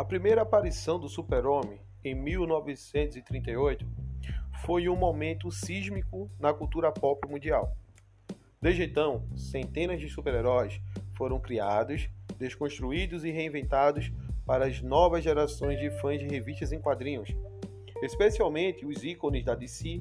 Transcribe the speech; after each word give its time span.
A 0.00 0.04
primeira 0.04 0.40
aparição 0.40 0.98
do 0.98 1.10
Super-Homem, 1.10 1.78
em 2.02 2.14
1938, 2.14 3.86
foi 4.64 4.88
um 4.88 4.96
momento 4.96 5.50
sísmico 5.50 6.30
na 6.40 6.54
cultura 6.54 6.90
pop 6.90 7.28
mundial. 7.28 7.76
Desde 8.62 8.82
então, 8.84 9.22
centenas 9.36 10.00
de 10.00 10.08
super-heróis 10.08 10.80
foram 11.18 11.38
criados, 11.38 12.08
desconstruídos 12.38 13.26
e 13.26 13.30
reinventados 13.30 14.10
para 14.46 14.64
as 14.64 14.80
novas 14.80 15.22
gerações 15.22 15.78
de 15.78 15.90
fãs 16.00 16.18
de 16.18 16.26
revistas 16.26 16.72
em 16.72 16.80
quadrinhos, 16.80 17.28
especialmente 18.00 18.86
os 18.86 19.04
ícones 19.04 19.44
da 19.44 19.54
DC, 19.54 20.00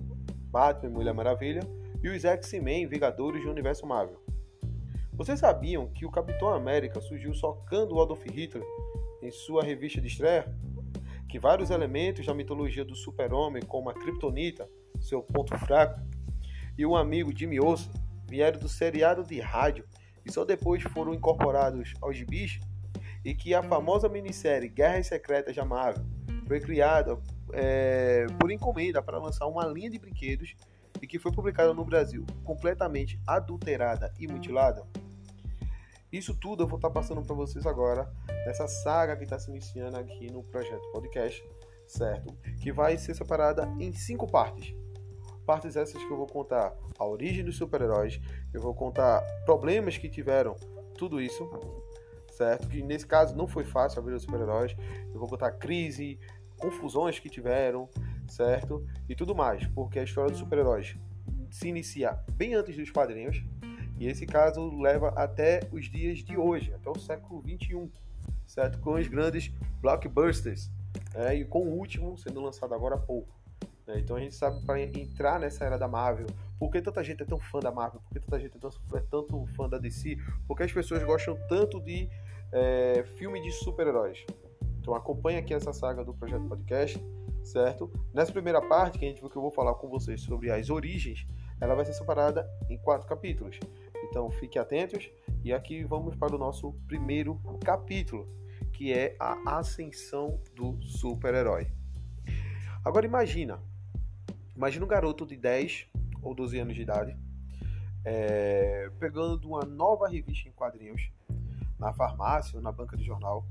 Batman 0.50 0.92
e 0.92 0.94
Mulher 0.94 1.14
Maravilha, 1.14 1.64
e 2.02 2.08
os 2.08 2.24
X-Men 2.24 2.88
Vingadores 2.88 3.44
do 3.44 3.52
Universo 3.52 3.86
Marvel. 3.86 4.24
Vocês 5.12 5.42
sabiam 5.42 5.88
que 5.88 6.06
o 6.06 6.10
Capitão 6.10 6.48
América 6.48 7.02
surgiu 7.02 7.34
socando 7.34 7.96
o 7.96 8.02
Adolf 8.02 8.24
Hitler 8.24 8.64
em 9.22 9.32
sua 9.32 9.64
revista 9.64 10.02
de 10.02 10.08
estreia? 10.08 10.54
Que 11.28 11.40
vários 11.40 11.70
elementos 11.70 12.26
da 12.26 12.34
mitologia 12.34 12.84
do 12.84 12.96
super-homem, 12.96 13.62
como 13.62 13.90
a 13.90 13.94
Kryptonita, 13.94 14.68
seu 15.00 15.22
ponto 15.22 15.58
fraco, 15.60 16.00
e 16.78 16.86
o 16.86 16.96
amigo 16.96 17.36
Jimmy 17.36 17.60
Olsen, 17.60 17.92
vieram 18.28 18.60
do 18.60 18.70
seriado 18.70 19.24
de 19.24 19.40
rádio 19.40 19.86
e 20.26 20.32
só 20.32 20.46
depois 20.46 20.82
foram 20.84 21.14
incorporados 21.14 21.94
aos 22.02 22.16
gibis? 22.16 22.60
E 23.24 23.34
que 23.34 23.54
a 23.54 23.62
famosa 23.62 24.08
minissérie 24.08 24.70
Guerras 24.70 25.08
Secretas 25.08 25.56
da 25.56 25.66
Marvel 25.66 26.06
foi 26.48 26.60
criada 26.60 27.20
é, 27.54 28.26
por 28.40 28.50
encomenda 28.52 29.02
para 29.02 29.18
lançar 29.18 29.46
uma 29.48 29.66
linha 29.66 29.90
de 29.90 30.00
brinquedos 30.00 30.56
e 31.02 31.08
que 31.08 31.20
foi 31.20 31.32
publicada 31.32 31.74
no 31.74 31.84
Brasil 31.84 32.26
completamente 32.44 33.20
adulterada 33.28 34.14
e 34.20 34.28
mutilada? 34.28 34.84
Isso 36.12 36.34
tudo 36.34 36.64
eu 36.64 36.68
vou 36.68 36.78
estar 36.78 36.90
passando 36.90 37.22
para 37.22 37.36
vocês 37.36 37.68
agora 37.68 38.12
nessa 38.46 38.68
saga 38.68 39.16
que 39.16 39.24
está 39.24 39.38
se 39.38 39.50
iniciando 39.52 39.96
aqui 39.96 40.32
no 40.32 40.44
projeto 40.44 40.92
podcast, 40.92 41.48
certo? 41.86 42.36
Que 42.62 42.72
vai 42.72 42.98
ser 42.98 43.14
separada 43.14 43.72
em 43.80 43.94
cinco 43.94 44.26
partes. 44.26 44.74
Partes 45.46 45.76
essas 45.76 46.04
que 46.04 46.12
eu 46.12 46.18
vou 46.18 46.26
contar 46.26 46.76
a 46.98 47.06
origem 47.06 47.44
dos 47.44 47.58
super-heróis, 47.58 48.20
eu 48.52 48.60
vou 48.60 48.74
contar 48.74 49.22
problemas 49.46 49.98
que 49.98 50.10
tiveram 50.10 50.56
tudo 50.98 51.22
isso, 51.22 51.48
certo? 52.32 52.68
Que 52.68 52.82
nesse 52.82 53.06
caso 53.06 53.36
não 53.36 53.48
foi 53.48 53.64
fácil 53.64 54.00
a 54.00 54.04
vida 54.04 54.16
dos 54.16 54.24
super-heróis. 54.24 54.76
Eu 55.14 55.20
vou 55.20 55.30
contar 55.30 55.52
crise, 55.54 56.20
confusões 56.58 57.20
que 57.20 57.30
tiveram, 57.30 57.88
certo? 58.28 58.84
E 59.08 59.16
tudo 59.16 59.36
mais, 59.36 59.66
porque 59.68 60.00
a 60.00 60.04
história 60.04 60.32
dos 60.32 60.40
super-heróis 60.40 60.96
se 61.52 61.68
inicia 61.68 62.14
bem 62.32 62.56
antes 62.56 62.76
dos 62.76 62.92
quadrinhos, 62.92 63.44
e 64.00 64.08
esse 64.08 64.26
caso 64.26 64.80
leva 64.80 65.10
até 65.10 65.60
os 65.72 65.86
dias 65.86 66.20
de 66.20 66.38
hoje, 66.38 66.74
até 66.74 66.90
o 66.90 66.98
século 66.98 67.42
21, 67.42 67.92
certo? 68.48 68.80
Com 68.80 68.94
os 68.94 69.08
grandes 69.08 69.52
blockbusters, 69.82 70.72
né? 71.14 71.36
e 71.36 71.46
com 71.46 71.68
o 71.68 71.78
último 71.78 72.18
sendo 72.18 72.42
lançado 72.42 72.74
agora 72.74 72.96
há 72.96 72.98
pouco. 72.98 73.38
Né? 73.86 74.00
Então 74.00 74.16
a 74.16 74.20
gente 74.22 74.36
sabe 74.36 74.66
para 74.66 74.82
entrar 74.82 75.38
nessa 75.38 75.66
era 75.66 75.78
da 75.78 75.88
Marvel, 75.88 76.28
por 76.58 76.72
que 76.72 76.82
tanta 76.82 77.04
gente 77.04 77.24
é 77.24 77.26
tão 77.26 77.40
fã 77.40 77.60
da 77.60 77.72
Marvel, 77.72 78.00
por 78.00 78.14
que 78.14 78.20
tanta 78.20 78.40
gente 78.40 78.56
é, 78.56 78.60
tão, 78.60 78.72
é 78.96 79.02
tanto 79.02 79.46
fã 79.48 79.68
da 79.68 79.78
DC, 79.78 80.18
porque 80.48 80.64
as 80.64 80.72
pessoas 80.72 81.04
gostam 81.04 81.38
tanto 81.50 81.82
de 81.82 82.10
é, 82.54 83.04
filme 83.18 83.42
de 83.42 83.52
super-heróis. 83.52 84.26
Então 84.80 84.96
acompanha 84.96 85.40
aqui 85.40 85.54
essa 85.54 85.74
saga 85.74 86.06
do 86.06 86.14
Projeto 86.14 86.48
Podcast, 86.48 87.04
certo? 87.44 87.92
Nessa 88.14 88.32
primeira 88.32 88.62
parte, 88.62 88.98
que 88.98 89.06
a 89.06 89.10
gente 89.10 89.20
que 89.20 89.36
eu 89.36 89.42
vou 89.42 89.52
falar 89.52 89.74
com 89.76 89.90
vocês 89.90 90.22
sobre 90.22 90.50
as 90.52 90.70
origens, 90.70 91.28
ela 91.60 91.76
vai 91.76 91.86
ser 91.86 91.94
separada 91.94 92.50
em 92.70 92.78
quatro 92.78 93.08
capítulos. 93.08 93.60
Então 94.10 94.30
fiquem 94.32 94.62
atentos 94.62 95.10
e 95.44 95.54
aqui 95.54 95.84
vamos 95.84 96.16
para 96.16 96.36
o 96.36 96.40
nosso 96.40 96.74
primeiro 96.88 97.40
capítulo, 97.64 98.28
que 98.74 98.92
é 98.92 99.16
a 99.20 99.58
ascensão 99.60 100.42
do 100.56 100.82
super-herói. 100.82 101.72
Agora 102.84 103.06
imagina, 103.06 103.62
imagina 104.56 104.86
um 104.86 104.88
garoto 104.88 105.26
de 105.26 105.38
10 105.38 105.88
ou 106.22 106.34
12 106.34 106.60
anos 106.60 106.76
de 106.76 106.82
idade 106.82 107.18
é, 108.04 108.90
pegando 109.00 109.48
uma 109.48 109.62
nova 109.62 110.08
revista 110.08 110.48
em 110.48 110.52
quadrinhos 110.52 111.12
na 111.78 111.94
farmácia 111.94 112.58
ou 112.58 112.62
na 112.62 112.72
banca 112.72 112.98
de 112.98 113.04
jornal, 113.04 113.46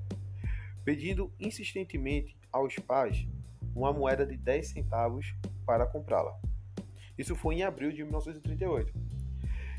pedindo 0.84 1.32
insistentemente 1.38 2.36
aos 2.52 2.74
pais 2.76 3.26
uma 3.74 3.92
moeda 3.92 4.26
de 4.26 4.36
10 4.36 4.68
centavos 4.68 5.34
para 5.64 5.86
comprá-la. 5.86 6.38
Isso 7.16 7.34
foi 7.34 7.56
em 7.56 7.62
abril 7.62 7.90
de 7.90 8.02
1938. 8.02 9.07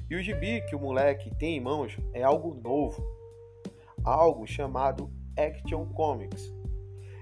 E 0.09 0.15
o 0.15 0.21
gibi 0.21 0.61
que 0.61 0.75
o 0.75 0.79
moleque 0.79 1.33
tem 1.35 1.57
em 1.57 1.61
mãos 1.61 1.95
é 2.13 2.23
algo 2.23 2.55
novo, 2.55 3.03
algo 4.03 4.47
chamado 4.47 5.11
Action 5.37 5.85
Comics. 5.85 6.51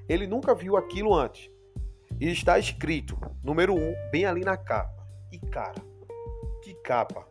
Ele 0.08 0.26
nunca 0.26 0.56
viu 0.56 0.78
aquilo 0.78 1.14
antes. 1.14 1.52
E 2.20 2.32
está 2.32 2.58
escrito, 2.58 3.18
número 3.44 3.76
1, 3.76 3.78
um, 3.78 3.94
bem 4.10 4.26
ali 4.26 4.42
na 4.42 4.56
capa. 4.56 5.06
E 5.32 5.38
cara, 5.38 5.82
que 6.64 6.74
capa! 6.76 7.28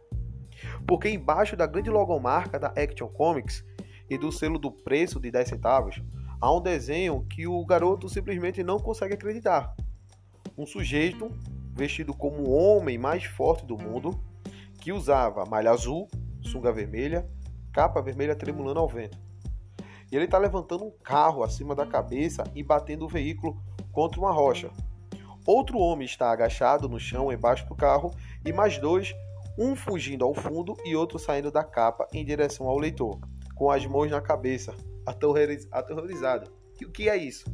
Porque 0.86 1.08
embaixo 1.08 1.56
da 1.56 1.66
grande 1.66 1.90
logomarca 1.90 2.58
da 2.58 2.68
Action 2.68 3.08
Comics 3.08 3.64
e 4.08 4.18
do 4.18 4.30
selo 4.30 4.58
do 4.58 4.70
preço 4.70 5.18
de 5.18 5.30
10 5.30 5.48
centavos, 5.48 6.02
há 6.40 6.54
um 6.54 6.60
desenho 6.60 7.24
que 7.30 7.46
o 7.46 7.64
garoto 7.64 8.08
simplesmente 8.08 8.62
não 8.62 8.78
consegue 8.78 9.14
acreditar. 9.14 9.74
Um 10.56 10.66
sujeito 10.66 11.30
vestido 11.74 12.14
como 12.14 12.48
o 12.48 12.52
homem 12.52 12.96
mais 12.96 13.24
forte 13.24 13.66
do 13.66 13.76
mundo, 13.76 14.18
que 14.86 14.92
usava 14.92 15.44
malha 15.44 15.72
azul, 15.72 16.06
sunga 16.40 16.70
vermelha, 16.70 17.28
capa 17.72 18.00
vermelha 18.00 18.36
tremulando 18.36 18.78
ao 18.78 18.86
vento. 18.86 19.18
E 20.12 20.14
ele 20.14 20.26
está 20.26 20.38
levantando 20.38 20.84
um 20.84 20.92
carro 21.02 21.42
acima 21.42 21.74
da 21.74 21.84
cabeça 21.84 22.44
e 22.54 22.62
batendo 22.62 23.04
o 23.04 23.08
veículo 23.08 23.60
contra 23.90 24.20
uma 24.20 24.30
rocha. 24.30 24.70
Outro 25.44 25.76
homem 25.78 26.06
está 26.06 26.30
agachado 26.30 26.88
no 26.88 27.00
chão 27.00 27.32
embaixo 27.32 27.66
do 27.66 27.74
carro 27.74 28.14
e 28.44 28.52
mais 28.52 28.78
dois, 28.78 29.12
um 29.58 29.74
fugindo 29.74 30.24
ao 30.24 30.32
fundo 30.32 30.76
e 30.84 30.94
outro 30.94 31.18
saindo 31.18 31.50
da 31.50 31.64
capa 31.64 32.06
em 32.12 32.24
direção 32.24 32.68
ao 32.68 32.78
leitor, 32.78 33.18
com 33.56 33.68
as 33.68 33.84
mãos 33.84 34.08
na 34.08 34.20
cabeça, 34.20 34.72
aterrorizado. 35.04 36.48
E 36.80 36.84
o 36.84 36.92
que 36.92 37.08
é 37.08 37.16
isso? 37.16 37.52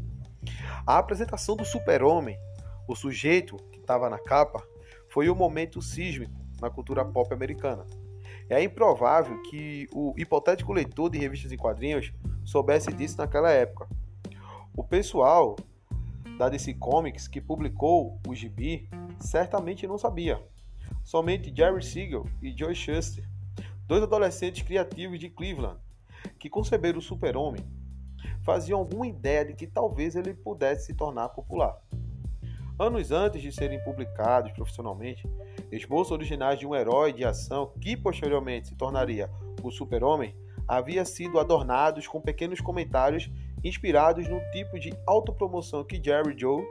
A 0.86 0.98
apresentação 0.98 1.56
do 1.56 1.64
super-homem, 1.64 2.36
o 2.86 2.94
sujeito 2.94 3.56
que 3.72 3.78
estava 3.78 4.10
na 4.10 4.18
capa, 4.18 4.62
foi 5.08 5.30
um 5.30 5.34
momento 5.34 5.80
sísmico 5.80 6.42
na 6.62 6.70
cultura 6.70 7.04
pop 7.04 7.34
americana. 7.34 7.84
É 8.48 8.62
improvável 8.62 9.42
que 9.42 9.88
o 9.92 10.14
hipotético 10.16 10.72
leitor 10.72 11.10
de 11.10 11.18
revistas 11.18 11.50
em 11.50 11.56
quadrinhos 11.56 12.12
soubesse 12.44 12.92
disso 12.92 13.18
naquela 13.18 13.50
época. 13.50 13.88
O 14.76 14.84
pessoal 14.84 15.56
da 16.38 16.48
DC 16.48 16.74
Comics 16.74 17.28
que 17.28 17.40
publicou 17.40 18.18
o 18.26 18.34
gibi 18.34 18.88
certamente 19.18 19.86
não 19.86 19.98
sabia. 19.98 20.40
Somente 21.04 21.54
Jerry 21.54 21.82
Siegel 21.82 22.26
e 22.40 22.56
Joe 22.56 22.74
Shuster, 22.74 23.28
dois 23.86 24.02
adolescentes 24.02 24.62
criativos 24.62 25.18
de 25.18 25.28
Cleveland, 25.28 25.78
que 26.38 26.48
conceberam 26.48 26.98
o 26.98 27.02
Super-Homem, 27.02 27.64
faziam 28.42 28.78
alguma 28.78 29.06
ideia 29.06 29.44
de 29.44 29.54
que 29.54 29.66
talvez 29.66 30.14
ele 30.14 30.32
pudesse 30.32 30.86
se 30.86 30.94
tornar 30.94 31.28
popular. 31.30 31.76
Anos 32.78 33.10
antes 33.10 33.42
de 33.42 33.52
serem 33.52 33.82
publicados 33.84 34.52
profissionalmente, 34.52 35.28
esboços 35.72 36.12
originais 36.12 36.58
de 36.58 36.66
um 36.66 36.74
herói 36.74 37.12
de 37.12 37.24
ação 37.24 37.72
que 37.80 37.96
posteriormente 37.96 38.68
se 38.68 38.76
tornaria 38.76 39.28
o 39.62 39.70
Super-Homem 39.70 40.36
havia 40.68 41.04
sido 41.04 41.38
adornados 41.38 42.06
com 42.06 42.20
pequenos 42.20 42.60
comentários 42.60 43.30
inspirados 43.64 44.28
no 44.28 44.40
tipo 44.50 44.78
de 44.78 44.92
autopromoção 45.06 45.84
que 45.84 46.02
Jerry 46.02 46.38
Joe 46.38 46.64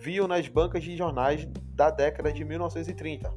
viam 0.00 0.26
nas 0.28 0.46
bancas 0.48 0.82
de 0.82 0.96
jornais 0.96 1.46
da 1.74 1.90
década 1.90 2.32
de 2.32 2.44
1930. 2.44 3.32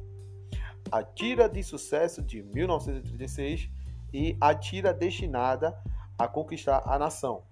A 0.90 1.02
tira 1.02 1.48
de 1.48 1.62
sucesso 1.62 2.22
de 2.22 2.42
1936 2.42 3.70
e 4.12 4.36
a 4.40 4.54
tira 4.54 4.92
destinada 4.92 5.76
a 6.18 6.26
conquistar 6.26 6.82
a 6.84 6.98
nação, 6.98 7.44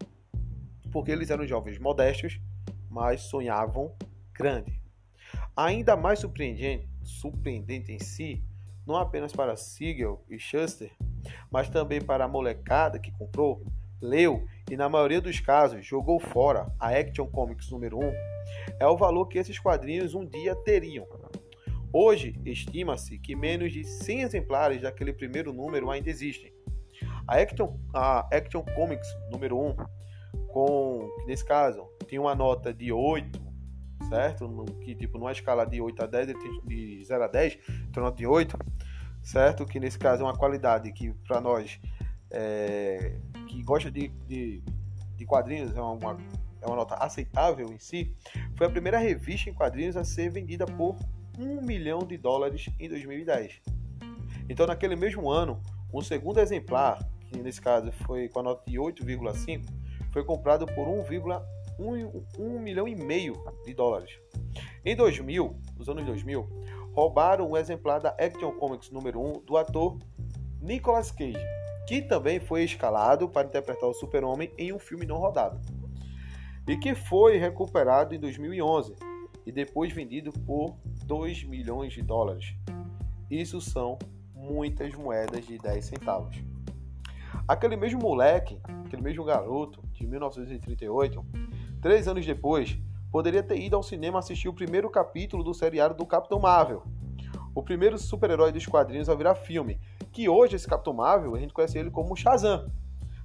porque 0.91 1.11
eles 1.11 1.31
eram 1.31 1.47
jovens 1.47 1.79
modestos, 1.79 2.41
mas 2.91 3.23
sonhavam 3.23 3.95
grande. 4.33 4.81
Ainda 5.57 5.97
mais 5.97 6.19
surpreendente, 6.19 6.89
surpreendente 7.09 7.93
em 7.93 7.99
si, 7.99 8.45
não 8.87 8.97
apenas 8.97 9.33
para 9.33 9.57
Siegel 9.57 10.25
e 10.29 10.39
Schuster, 10.39 10.93
mas 11.51 11.69
também 11.69 12.01
para 12.01 12.25
a 12.25 12.29
molecada 12.29 12.99
que 12.99 13.13
comprou, 13.13 13.65
leu 14.01 14.47
e, 14.71 14.77
na 14.77 14.89
maioria 14.89 15.21
dos 15.21 15.41
casos, 15.41 15.85
jogou 15.85 16.21
fora 16.21 16.73
a 16.79 16.89
Action 16.91 17.27
Comics 17.27 17.71
número 17.71 17.99
1, 17.99 18.13
é 18.79 18.87
o 18.87 18.97
valor 18.97 19.27
que 19.27 19.39
esses 19.39 19.59
quadrinhos 19.59 20.15
um 20.15 20.25
dia 20.25 20.55
teriam. 20.55 21.07
Hoje, 21.93 22.39
estima-se 22.45 23.19
que 23.19 23.35
menos 23.35 23.73
de 23.73 23.83
100 23.83 24.21
exemplares 24.23 24.83
daquele 24.83 25.13
primeiro 25.13 25.53
número 25.53 25.91
ainda 25.91 26.11
existem. 26.11 26.53
A 27.27 27.37
Action, 27.37 27.79
a 27.95 28.29
Action 28.35 28.63
Comics 28.75 29.09
número 29.31 29.59
1, 29.59 29.77
com, 30.49 31.09
nesse 31.27 31.45
caso, 31.45 31.87
tem 32.07 32.19
uma 32.19 32.35
nota 32.35 32.73
de 32.73 32.93
8 32.93 33.48
certo? 34.09 34.49
No, 34.49 34.65
que 34.65 34.95
tipo, 34.95 35.19
numa 35.19 35.33
escala 35.33 35.65
de 35.65 35.81
8 35.81 36.03
a 36.03 36.07
10, 36.07 36.29
ele 36.29 36.39
tem 36.39 36.61
de 36.65 37.05
0 37.05 37.25
a 37.25 37.29
10, 37.29 37.59
então 37.89 38.03
nota 38.03 38.17
de 38.17 38.27
8, 38.27 38.57
certo? 39.23 39.67
Que 39.67 39.79
nesse 39.79 39.99
caso 39.99 40.23
é 40.23 40.25
uma 40.25 40.37
qualidade 40.37 40.93
que 40.93 41.13
para 41.27 41.41
nós 41.41 41.81
é, 42.31 43.17
que 43.47 43.63
gosta 43.63 43.91
de, 43.91 44.09
de, 44.27 44.63
de 45.17 45.27
quadrinhos, 45.27 45.75
é 45.77 45.81
uma, 45.81 46.17
é 46.61 46.67
uma 46.67 46.77
nota 46.77 46.95
aceitável 46.95 47.71
em 47.73 47.79
si, 47.79 48.15
foi 48.57 48.67
a 48.67 48.71
primeira 48.71 48.99
revista 48.99 49.51
em 49.51 49.55
quadrinhos 49.55 49.97
a 49.97 50.05
ser 50.05 50.31
vendida 50.31 50.67
por 50.67 50.97
um 51.39 51.63
milhão 51.63 52.01
de 52.01 52.17
dólares 52.17 52.69
em 52.79 52.89
2010. 52.89 53.61
Então, 54.49 54.67
naquele 54.67 54.97
mesmo 54.97 55.31
ano, 55.31 55.63
um 55.93 56.01
segundo 56.03 56.41
exemplar, 56.41 56.99
que 57.31 57.39
nesse 57.39 57.61
caso 57.61 57.93
foi 58.07 58.29
com 58.29 58.41
a 58.41 58.43
nota 58.43 58.69
de 58.69 58.79
8,5, 58.79 59.65
foi 60.13 60.25
comprado 60.25 60.67
por 60.67 60.89
1,1 60.89 61.43
milhão 62.61 62.89
e 62.89 62.95
meio 62.95 63.35
de 63.65 63.75
dólares. 63.75 64.19
Em 64.85 64.97
2000, 64.97 65.57
nos 65.77 65.89
anos 65.89 66.05
2000, 66.05 66.49
roubaram 66.93 67.51
um 67.51 67.57
exemplar 67.57 68.01
da 68.01 68.11
Action 68.19 68.53
Comics 68.53 68.91
número 68.91 69.21
1 69.21 69.45
do 69.45 69.57
ator 69.57 69.99
Nicolas 70.61 71.11
Cage, 71.11 71.39
que 71.87 72.03
também 72.03 72.41
foi 72.41 72.65
escalado 72.65 73.29
para 73.29 73.47
interpretar 73.47 73.89
o 73.89 73.95
Super-Homem 73.95 74.53
em 74.59 74.73
um 74.73 74.79
filme 74.79 75.07
não 75.07 75.19
rodado. 75.19 75.61
E 76.67 76.77
que 76.77 76.95
foi 76.95 77.39
recuperado 77.39 78.15
em 78.15 78.19
2011 78.19 78.95
e 79.47 79.53
depois 79.53 79.93
vendido 79.93 80.33
por 80.33 80.77
2 81.07 81.45
milhões 81.45 81.93
de 81.93 82.03
dólares. 82.03 82.55
Isso 83.31 83.61
são 83.61 83.99
muitas 84.35 84.95
moedas 84.95 85.47
de 85.47 85.57
10 85.57 85.85
centavos. 85.85 86.37
Aquele 87.47 87.77
mesmo 87.77 88.01
moleque, 88.01 88.61
aquele 88.85 89.03
mesmo 89.03 89.25
garoto 89.25 89.83
de 89.93 90.07
1938, 90.07 91.25
três 91.81 92.09
anos 92.09 92.25
depois, 92.25 92.79
poderia 93.11 93.43
ter 93.43 93.59
ido 93.59 93.77
ao 93.77 93.83
cinema 93.83 94.19
assistir 94.19 94.49
o 94.49 94.55
primeiro 94.55 94.91
capítulo 94.91 95.43
do 95.43 95.55
seriado 95.55 95.95
do 95.95 96.07
Capitão 96.07 96.39
Marvel, 96.39 96.83
o 97.55 97.63
primeiro 97.63 97.99
super-herói 97.99 98.53
dos 98.53 98.67
quadrinhos 98.67 99.09
a 99.09 99.15
virar 99.15 99.35
filme, 99.35 99.81
que 100.13 100.29
hoje 100.29 100.57
esse 100.57 100.67
Capitão 100.67 100.93
Marvel 100.93 101.35
a 101.35 101.39
gente 101.39 101.53
conhece 101.53 101.79
ele 101.79 101.91
como 101.91 102.17
Shazam, 102.17 102.71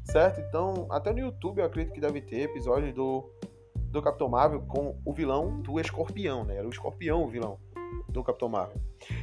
certo? 0.03 0.41
Então, 0.41 0.87
até 0.89 1.11
no 1.11 1.19
YouTube 1.19 1.59
eu 1.59 1.65
acredito 1.65 1.93
que 1.93 2.01
deve 2.01 2.21
ter 2.21 2.41
episódios 2.41 2.93
do, 2.93 3.29
do 3.75 4.01
Capitão 4.01 4.29
Marvel 4.29 4.61
com 4.61 4.97
o 5.05 5.13
vilão 5.13 5.61
do 5.61 5.79
Escorpião, 5.79 6.43
né? 6.43 6.57
Era 6.57 6.67
o 6.67 6.71
Escorpião 6.71 7.23
o 7.23 7.27
vilão 7.27 7.59
do 8.09 8.23
Capitão 8.23 8.49
Marvel. 8.49 8.81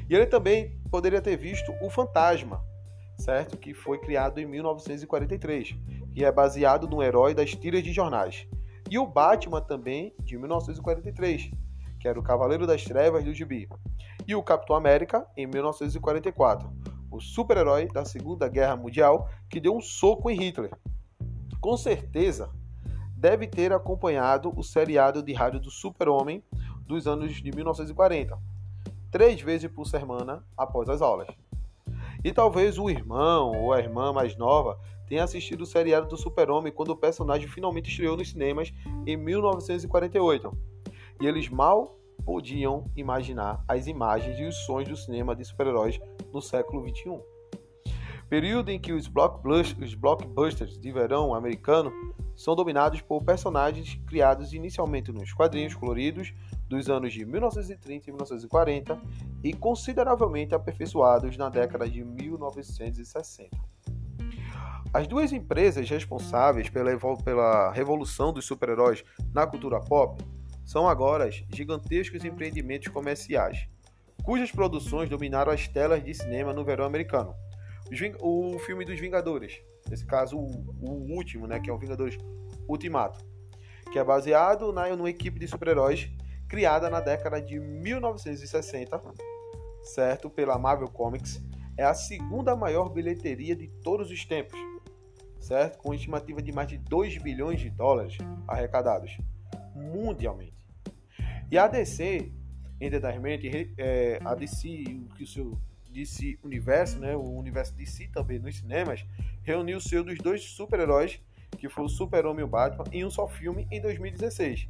E 0.09 0.15
ele 0.15 0.27
também 0.27 0.79
poderia 0.91 1.21
ter 1.21 1.37
visto 1.37 1.73
o 1.81 1.91
Fantasma, 1.91 2.63
certo? 3.19 3.57
Que 3.57 3.75
foi 3.75 3.99
criado 3.99 4.39
em 4.39 4.47
1943, 4.47 5.77
que 6.13 6.25
é 6.25 6.33
baseado 6.33 6.89
no 6.89 7.03
herói 7.03 7.35
das 7.35 7.55
tiras 7.55 7.83
de 7.83 7.93
jornais. 7.93 8.47
E 8.91 8.99
o 8.99 9.07
Batman 9.07 9.61
também, 9.61 10.13
de 10.19 10.37
1943, 10.37 11.53
que 12.01 12.09
era 12.09 12.19
o 12.19 12.23
Cavaleiro 12.25 12.67
das 12.67 12.83
Trevas 12.83 13.23
do 13.23 13.33
Gibi. 13.33 13.69
E 14.27 14.35
o 14.35 14.43
Capitão 14.43 14.75
América, 14.75 15.25
em 15.37 15.47
1944, 15.47 16.69
o 17.09 17.21
super-herói 17.21 17.87
da 17.87 18.05
Segunda 18.05 18.49
Guerra 18.49 18.77
Mundial 18.77 19.29
que 19.49 19.61
deu 19.61 19.77
um 19.77 19.81
soco 19.81 20.29
em 20.29 20.37
Hitler. 20.37 20.73
Com 21.61 21.77
certeza, 21.77 22.51
deve 23.17 23.47
ter 23.47 23.73
acompanhado 23.73 24.53
o 24.57 24.63
seriado 24.65 25.23
de 25.23 25.33
rádio 25.33 25.61
do 25.61 25.71
Super-Homem 25.71 26.43
dos 26.85 27.07
anos 27.07 27.35
de 27.35 27.53
1940, 27.53 28.37
três 29.09 29.41
vezes 29.41 29.71
por 29.71 29.87
semana 29.87 30.45
após 30.57 30.89
as 30.89 31.01
aulas. 31.01 31.29
E 32.25 32.33
talvez 32.33 32.77
o 32.77 32.91
irmão 32.91 33.53
ou 33.53 33.73
a 33.73 33.79
irmã 33.79 34.13
mais 34.13 34.37
nova 34.37 34.81
tenha 35.11 35.25
assistido 35.25 35.63
o 35.63 35.67
seriado 35.67 36.07
do 36.07 36.17
Super-Homem 36.17 36.73
quando 36.73 36.91
o 36.91 36.97
personagem 36.97 37.49
finalmente 37.49 37.91
estreou 37.91 38.17
nos 38.17 38.31
cinemas 38.31 38.73
em 39.05 39.17
1948. 39.17 40.57
E 41.21 41.27
eles 41.27 41.49
mal 41.49 41.99
podiam 42.25 42.85
imaginar 42.95 43.65
as 43.67 43.89
imagens 43.89 44.39
e 44.39 44.45
os 44.45 44.55
sons 44.65 44.89
do 44.89 44.97
cinema 44.97 45.35
de 45.35 45.45
super-heróis 45.45 45.99
no 46.33 46.41
século 46.41 46.89
XXI. 46.89 47.21
Período 48.29 48.69
em 48.69 48.79
que 48.79 48.93
os 48.93 49.09
blockbusters 49.09 50.79
de 50.79 50.93
verão 50.93 51.35
americano 51.35 51.93
são 52.37 52.55
dominados 52.55 53.01
por 53.01 53.25
personagens 53.25 54.01
criados 54.07 54.53
inicialmente 54.53 55.11
nos 55.11 55.33
quadrinhos 55.33 55.75
coloridos 55.75 56.33
dos 56.69 56.89
anos 56.89 57.13
de 57.13 57.27
1930 57.27 58.09
e 58.09 58.13
1940 58.13 59.03
e 59.43 59.53
consideravelmente 59.53 60.55
aperfeiçoados 60.55 61.37
na 61.37 61.49
década 61.49 61.91
de 61.91 62.05
1960. 62.05 63.51
As 64.93 65.07
duas 65.07 65.33
empresas 65.33 65.89
responsáveis 65.89 66.69
pela, 66.69 66.97
pela 67.23 67.71
revolução 67.71 68.33
dos 68.33 68.45
super-heróis 68.45 69.05
na 69.33 69.47
cultura 69.47 69.79
pop 69.79 70.21
são 70.65 70.89
agora 70.89 71.31
gigantescos 71.31 72.25
empreendimentos 72.25 72.89
comerciais, 72.89 73.69
cujas 74.25 74.51
produções 74.51 75.09
dominaram 75.09 75.53
as 75.53 75.69
telas 75.69 76.03
de 76.03 76.13
cinema 76.13 76.53
no 76.53 76.65
verão 76.65 76.85
americano. 76.85 77.33
O 78.21 78.59
filme 78.67 78.85
dos 78.85 78.99
Vingadores, 78.99 79.61
nesse 79.89 80.05
caso 80.05 80.37
o, 80.37 81.15
último, 81.15 81.47
né, 81.47 81.61
que 81.61 81.71
é 81.71 81.73
o 81.73 81.79
Vingadores 81.79 82.19
Ultimato, 82.69 83.25
que 83.93 83.99
é 83.99 84.03
baseado 84.03 84.73
na, 84.73 84.89
numa 84.97 85.11
equipe 85.11 85.39
de 85.39 85.47
super-heróis 85.47 86.11
criada 86.49 86.91
na 86.91 86.99
década 87.01 87.41
de 87.41 87.61
1960, 87.61 89.01
certo, 89.85 90.29
pela 90.29 90.59
Marvel 90.59 90.89
Comics, 90.89 91.41
é 91.77 91.85
a 91.85 91.95
segunda 91.95 92.57
maior 92.57 92.89
bilheteria 92.89 93.55
de 93.55 93.69
todos 93.83 94.11
os 94.11 94.25
tempos, 94.25 94.59
certo, 95.41 95.79
com 95.79 95.95
estimativa 95.95 96.41
de 96.43 96.53
mais 96.53 96.69
de 96.69 96.79
2 96.79 97.19
bilhões 97.19 97.61
de 97.61 97.71
dólares 97.71 98.19
arrecadados 98.47 99.19
mundialmente. 99.75 100.55
E 101.51 101.59
a 101.59 101.67
DC, 101.67 102.31
Entertainment, 102.81 103.41
é, 103.77 104.21
a 104.25 104.35
DC, 104.35 105.01
o 105.21 105.27
seu 105.27 105.59
DC 105.91 106.39
Universo, 106.45 106.99
né, 107.01 107.17
o 107.17 107.31
universo 107.37 107.75
DC 107.75 108.09
também 108.09 108.39
nos 108.39 108.59
cinemas, 108.59 109.05
reuniu 109.43 109.79
o 109.79 109.81
seu 109.81 110.05
dos 110.05 110.19
dois 110.19 110.45
super-heróis, 110.45 111.21
que 111.59 111.69
foi 111.69 111.85
o 111.85 111.89
Super-Homem 111.89 112.41
e 112.41 112.45
o 112.45 112.49
Batman, 112.49 112.85
em 112.93 113.05
um 113.05 113.11
só 113.11 113.27
filme 113.27 113.67
em 113.71 113.81
2016 113.81 114.69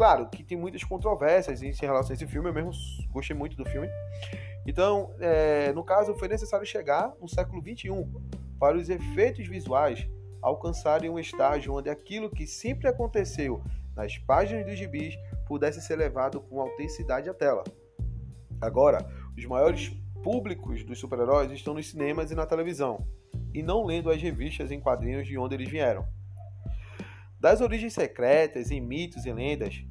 Claro 0.00 0.28
que 0.28 0.42
tem 0.42 0.56
muitas 0.56 0.82
controvérsias 0.82 1.62
em 1.62 1.72
relação 1.72 2.12
a 2.12 2.14
esse 2.14 2.26
filme, 2.26 2.48
eu 2.48 2.54
mesmo 2.54 2.72
gostei 3.12 3.36
muito 3.36 3.54
do 3.54 3.66
filme. 3.66 3.86
Então, 4.66 5.14
é, 5.20 5.72
no 5.72 5.84
caso, 5.84 6.14
foi 6.14 6.26
necessário 6.26 6.64
chegar 6.64 7.12
no 7.20 7.28
século 7.28 7.60
XXI 7.60 7.90
para 8.60 8.76
os 8.76 8.90
efeitos 8.90 9.48
visuais 9.48 10.06
alcançarem 10.42 11.08
um 11.10 11.18
estágio 11.18 11.74
onde 11.74 11.88
aquilo 11.88 12.30
que 12.30 12.46
sempre 12.46 12.86
aconteceu 12.86 13.62
nas 13.96 14.18
páginas 14.18 14.66
dos 14.66 14.78
gibis 14.78 15.16
pudesse 15.46 15.80
ser 15.80 15.96
levado 15.96 16.40
com 16.40 16.60
autenticidade 16.60 17.28
à 17.28 17.34
tela. 17.34 17.64
Agora, 18.60 19.10
os 19.36 19.44
maiores 19.46 19.90
públicos 20.22 20.84
dos 20.84 20.98
super-heróis 20.98 21.50
estão 21.50 21.74
nos 21.74 21.90
cinemas 21.90 22.30
e 22.30 22.34
na 22.34 22.46
televisão, 22.46 23.06
e 23.54 23.62
não 23.62 23.84
lendo 23.84 24.10
as 24.10 24.20
revistas 24.20 24.70
em 24.70 24.78
quadrinhos 24.78 25.26
de 25.26 25.36
onde 25.38 25.54
eles 25.54 25.68
vieram. 25.68 26.06
Das 27.40 27.62
origens 27.62 27.94
secretas 27.94 28.70
em 28.70 28.80
mitos 28.80 29.24
e 29.24 29.32
lendas, 29.32 29.82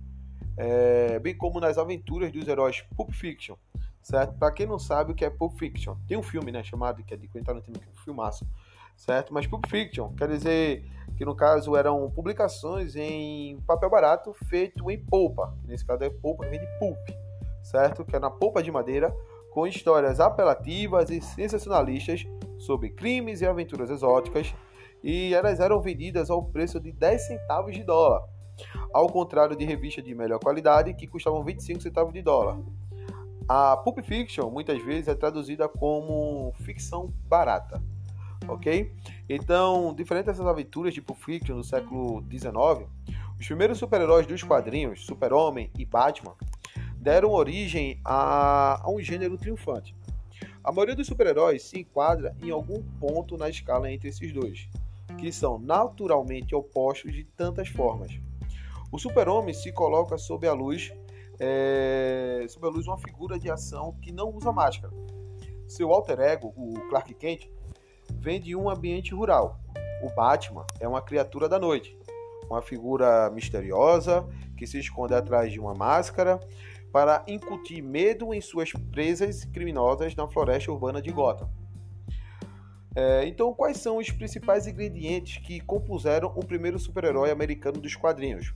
é, 0.55 1.17
bem 1.19 1.35
como 1.35 1.59
nas 1.59 1.77
aventuras 1.77 2.31
dos 2.31 2.47
heróis 2.47 2.81
Pulp 2.95 3.11
Fiction, 3.11 3.55
certo? 4.03 4.37
Para 4.37 4.53
quem 4.53 4.67
não 4.67 4.77
sabe 4.77 5.11
o 5.11 5.15
que 5.15 5.25
é 5.25 5.29
Pulp 5.29 5.57
Fiction, 5.57 5.95
tem 6.07 6.17
um 6.17 6.23
filme, 6.23 6.51
né, 6.51 6.63
chamado 6.63 7.03
que 7.03 7.13
é 7.13 7.17
de 7.17 7.27
Quentin 7.27 7.45
Tarantino, 7.45 7.79
que 7.79 7.87
é 7.87 7.91
um 7.91 8.03
filmaço, 8.03 8.47
certo? 8.99 9.33
Mas 9.33 9.47
Pulp 9.47 9.65
Fiction 9.67 10.13
quer 10.13 10.27
dizer 10.27 10.85
que 11.17 11.25
no 11.25 11.35
caso 11.35 11.75
eram 11.75 12.09
publicações 12.11 12.95
em 12.95 13.59
papel 13.61 13.89
barato 13.89 14.33
feito 14.47 14.91
em 14.91 15.03
polpa, 15.03 15.55
nesse 15.65 15.85
caso 15.85 16.03
é 16.03 16.09
polpa 16.09 16.43
que 16.43 16.51
vem 16.51 16.59
de 16.59 16.79
pulp, 16.79 16.97
certo? 17.63 18.05
Que 18.05 18.15
é 18.15 18.19
na 18.19 18.29
polpa 18.29 18.61
de 18.61 18.71
madeira, 18.71 19.15
com 19.51 19.65
histórias 19.65 20.19
apelativas 20.19 21.09
e 21.09 21.21
sensacionalistas 21.21 22.27
sobre 22.57 22.89
crimes 22.89 23.41
e 23.41 23.47
aventuras 23.47 23.89
exóticas 23.89 24.53
e 25.01 25.33
elas 25.33 25.59
eram 25.59 25.81
vendidas 25.81 26.29
ao 26.29 26.43
preço 26.43 26.79
de 26.79 26.91
10 26.91 27.27
centavos 27.27 27.73
de 27.73 27.83
dólar, 27.83 28.21
ao 28.93 29.07
contrário 29.07 29.55
de 29.55 29.65
revistas 29.65 30.03
de 30.03 30.13
melhor 30.13 30.39
qualidade 30.39 30.93
que 30.93 31.07
custavam 31.07 31.43
25 31.43 31.81
centavos 31.81 32.13
de 32.13 32.21
dólar. 32.21 32.59
A 33.47 33.77
Pulp 33.77 33.99
Fiction 34.03 34.49
muitas 34.51 34.83
vezes 34.83 35.07
é 35.07 35.15
traduzida 35.15 35.67
como 35.67 36.53
ficção 36.59 37.11
barata, 37.27 37.81
ok? 38.51 38.91
Então, 39.27 39.93
diferente 39.93 40.25
dessas 40.25 40.45
aventuras 40.45 40.93
de 40.93 41.01
Pulp 41.01 41.19
Fiction 41.19 41.55
do 41.55 41.63
século 41.63 42.23
XIX, 42.29 42.87
os 43.39 43.45
primeiros 43.45 43.77
super-heróis 43.77 44.27
dos 44.27 44.43
quadrinhos, 44.43 45.05
Super-Homem 45.05 45.71
e 45.77 45.85
Batman, 45.85 46.35
deram 46.97 47.31
origem 47.31 47.99
a, 48.03 48.81
a 48.83 48.89
um 48.89 48.99
gênero 48.99 49.37
triunfante. 49.37 49.95
A 50.63 50.71
maioria 50.71 50.95
dos 50.95 51.07
super-heróis 51.07 51.63
se 51.63 51.79
enquadra 51.79 52.35
em 52.43 52.51
algum 52.51 52.83
ponto 52.99 53.37
na 53.37 53.49
escala 53.49 53.91
entre 53.91 54.09
esses 54.09 54.33
dois 54.33 54.67
que 55.19 55.31
são 55.31 55.59
naturalmente 55.59 56.55
opostos 56.55 57.11
de 57.11 57.23
tantas 57.23 57.67
formas. 57.67 58.11
O 58.91 58.97
super-homem 58.97 59.53
se 59.53 59.71
coloca 59.71 60.17
sob 60.17 60.47
a 60.47 60.53
luz, 60.53 60.91
é, 61.39 62.45
sob 62.49 62.65
a 62.65 62.69
luz 62.69 62.87
uma 62.87 62.97
figura 62.97 63.37
de 63.37 63.49
ação 63.51 63.95
que 64.01 64.11
não 64.11 64.29
usa 64.29 64.51
máscara. 64.51 64.93
Seu 65.67 65.93
alter 65.93 66.19
ego, 66.19 66.53
o 66.55 66.73
Clark 66.89 67.13
Kent, 67.13 67.47
vem 68.19 68.39
de 68.39 68.55
um 68.55 68.69
ambiente 68.69 69.13
rural. 69.13 69.59
O 70.03 70.13
Batman 70.13 70.65
é 70.79 70.87
uma 70.87 71.01
criatura 71.01 71.47
da 71.47 71.57
noite, 71.57 71.97
uma 72.49 72.61
figura 72.61 73.29
misteriosa 73.29 74.27
que 74.57 74.67
se 74.67 74.79
esconde 74.79 75.13
atrás 75.13 75.51
de 75.51 75.59
uma 75.59 75.73
máscara 75.73 76.39
para 76.91 77.23
incutir 77.27 77.81
medo 77.81 78.33
em 78.33 78.41
suas 78.41 78.71
presas 78.91 79.45
criminosas 79.45 80.15
na 80.15 80.27
floresta 80.27 80.71
urbana 80.71 81.01
de 81.01 81.11
Gotham. 81.11 81.49
É, 82.95 83.25
então, 83.27 83.53
quais 83.53 83.77
são 83.77 83.97
os 83.97 84.09
principais 84.09 84.67
ingredientes 84.67 85.37
que 85.45 85.59
compuseram 85.61 86.33
o 86.35 86.43
primeiro 86.43 86.79
super-herói 86.79 87.29
americano 87.29 87.79
dos 87.79 87.95
quadrinhos? 87.95 88.53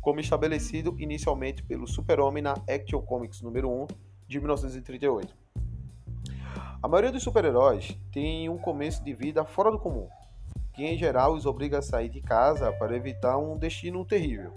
Como 0.00 0.20
estabelecido 0.20 0.96
inicialmente 0.98 1.62
pelo 1.62 1.86
Super-Homem 1.86 2.42
na 2.42 2.54
Action 2.68 3.00
Comics 3.00 3.40
número 3.40 3.70
1 3.70 3.86
de 4.26 4.38
1938. 4.38 5.39
A 6.82 6.88
maioria 6.88 7.12
dos 7.12 7.22
super-heróis 7.22 7.94
tem 8.10 8.48
um 8.48 8.56
começo 8.56 9.04
de 9.04 9.12
vida 9.12 9.44
fora 9.44 9.70
do 9.70 9.78
comum, 9.78 10.08
que 10.72 10.82
em 10.82 10.96
geral 10.96 11.34
os 11.34 11.44
obriga 11.44 11.78
a 11.78 11.82
sair 11.82 12.08
de 12.08 12.22
casa 12.22 12.72
para 12.72 12.96
evitar 12.96 13.36
um 13.36 13.58
destino 13.58 14.02
terrível. 14.02 14.50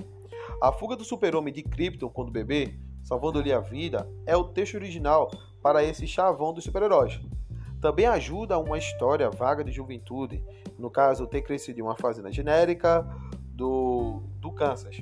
A 0.62 0.72
fuga 0.72 0.96
do 0.96 1.04
super-homem 1.04 1.54
de 1.54 1.62
Krypton 1.62 2.08
quando 2.08 2.32
bebê, 2.32 2.80
salvando-lhe 3.04 3.52
a 3.52 3.60
vida, 3.60 4.10
é 4.26 4.38
o 4.38 4.46
texto 4.46 4.76
original 4.76 5.30
para 5.62 5.84
esse 5.84 6.08
chavão 6.08 6.54
dos 6.54 6.64
super-heróis. 6.64 7.20
Também 7.82 8.06
ajuda 8.06 8.58
uma 8.58 8.78
história 8.78 9.30
vaga 9.30 9.62
de 9.62 9.74
juventude, 9.74 10.42
no 10.80 10.90
caso, 10.90 11.28
ter 11.28 11.42
crescido 11.42 11.80
em 11.80 11.84
uma 11.84 11.98
fazenda 11.98 12.32
genérica 12.32 13.06
do, 13.50 14.24
do 14.40 14.50
Kansas. 14.54 14.96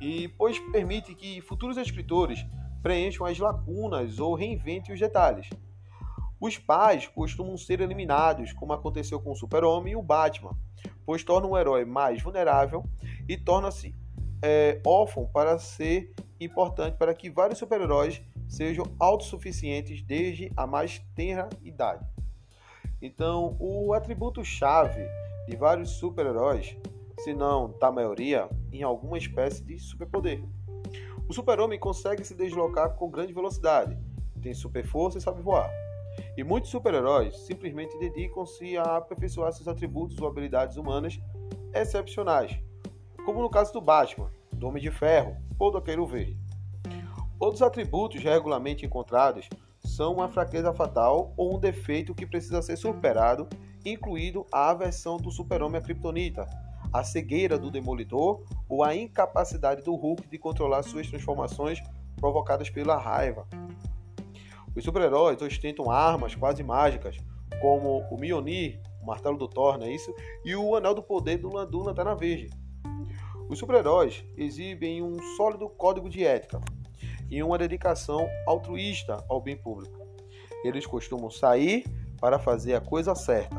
E 0.00 0.26
pois 0.36 0.58
permite 0.72 1.14
que 1.14 1.40
futuros 1.40 1.76
escritores 1.76 2.44
preencham 2.82 3.24
as 3.24 3.38
lacunas 3.38 4.18
ou 4.18 4.34
reinventem 4.34 4.92
os 4.92 4.98
detalhes. 4.98 5.48
Os 6.42 6.58
pais 6.58 7.06
costumam 7.06 7.56
ser 7.56 7.80
eliminados, 7.80 8.52
como 8.52 8.72
aconteceu 8.72 9.20
com 9.20 9.30
o 9.30 9.36
Super-Homem 9.36 9.92
e 9.92 9.96
o 9.96 10.02
Batman, 10.02 10.58
pois 11.06 11.22
torna 11.22 11.46
o 11.46 11.56
herói 11.56 11.84
mais 11.84 12.20
vulnerável 12.20 12.82
e 13.28 13.36
torna-se 13.36 13.94
é, 14.42 14.82
órfão 14.84 15.24
para 15.24 15.56
ser 15.60 16.12
importante 16.40 16.96
para 16.96 17.14
que 17.14 17.30
vários 17.30 17.60
super-heróis 17.60 18.20
sejam 18.48 18.84
autossuficientes 18.98 20.02
desde 20.02 20.50
a 20.56 20.66
mais 20.66 20.98
tenra 21.14 21.48
idade. 21.62 22.04
Então, 23.00 23.56
o 23.60 23.92
atributo-chave 23.92 25.06
de 25.46 25.56
vários 25.56 25.90
super-heróis, 25.90 26.76
se 27.20 27.32
não 27.32 27.72
da 27.78 27.92
maioria, 27.92 28.48
em 28.72 28.82
alguma 28.82 29.16
espécie 29.16 29.62
de 29.62 29.78
superpoder. 29.78 30.42
O 31.28 31.32
super-homem 31.32 31.78
consegue 31.78 32.24
se 32.24 32.34
deslocar 32.34 32.96
com 32.96 33.08
grande 33.08 33.32
velocidade, 33.32 33.96
tem 34.42 34.52
super 34.52 34.84
força 34.84 35.18
e 35.18 35.20
sabe 35.20 35.40
voar. 35.40 35.70
E 36.36 36.42
muitos 36.42 36.70
super-heróis 36.70 37.36
simplesmente 37.40 37.98
dedicam-se 37.98 38.76
a 38.78 38.96
aperfeiçoar 38.96 39.52
seus 39.52 39.68
atributos 39.68 40.18
ou 40.18 40.26
habilidades 40.26 40.76
humanas 40.76 41.20
excepcionais, 41.74 42.58
como 43.24 43.42
no 43.42 43.50
caso 43.50 43.72
do 43.72 43.80
Batman, 43.80 44.30
do 44.52 44.66
Homem 44.66 44.82
de 44.82 44.90
Ferro 44.90 45.36
ou 45.58 45.70
do 45.70 45.78
Arqueiro 45.78 46.06
Verde. 46.06 46.38
Outros 47.38 47.60
atributos 47.60 48.22
regularmente 48.22 48.86
encontrados 48.86 49.48
são 49.84 50.14
uma 50.14 50.28
fraqueza 50.28 50.72
fatal 50.72 51.34
ou 51.36 51.56
um 51.56 51.58
defeito 51.58 52.14
que 52.14 52.26
precisa 52.26 52.62
ser 52.62 52.76
superado, 52.76 53.48
incluindo 53.84 54.46
a 54.50 54.70
aversão 54.70 55.16
do 55.16 55.30
super-homem 55.30 55.78
à 55.78 55.82
kryptonita, 55.82 56.46
a 56.92 57.02
cegueira 57.02 57.58
do 57.58 57.70
demolidor 57.70 58.42
ou 58.68 58.84
a 58.84 58.94
incapacidade 58.94 59.82
do 59.82 59.94
Hulk 59.94 60.28
de 60.28 60.38
controlar 60.38 60.82
suas 60.82 61.08
transformações 61.08 61.82
provocadas 62.16 62.70
pela 62.70 62.96
raiva. 62.96 63.46
Os 64.74 64.84
super-heróis 64.84 65.40
ostentam 65.42 65.90
armas 65.90 66.34
quase 66.34 66.62
mágicas, 66.62 67.16
como 67.60 68.00
o 68.10 68.18
Mjolnir, 68.18 68.80
o 69.02 69.06
martelo 69.06 69.36
do 69.36 69.46
Thor, 69.46 69.78
não 69.78 69.86
é 69.86 69.92
isso? 69.92 70.14
E 70.44 70.56
o 70.56 70.74
anel 70.74 70.94
do 70.94 71.02
poder 71.02 71.38
do 71.38 71.52
Landu 71.52 71.82
Lanterna 71.82 72.14
Verde. 72.14 72.50
Os 73.48 73.58
super-heróis 73.58 74.24
exibem 74.36 75.02
um 75.02 75.20
sólido 75.36 75.68
código 75.68 76.08
de 76.08 76.24
ética 76.24 76.60
e 77.30 77.42
uma 77.42 77.58
dedicação 77.58 78.26
altruísta 78.46 79.22
ao 79.28 79.40
bem 79.40 79.56
público. 79.56 80.00
Eles 80.64 80.86
costumam 80.86 81.30
sair 81.30 81.84
para 82.18 82.38
fazer 82.38 82.74
a 82.74 82.80
coisa 82.80 83.14
certa, 83.14 83.56